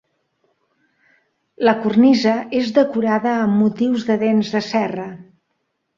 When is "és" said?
2.61-2.73